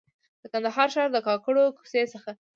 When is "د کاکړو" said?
1.13-1.63